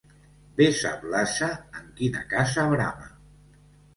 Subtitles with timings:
[0.59, 1.49] Bé sap l'ase
[1.81, 3.13] en quina casa brama.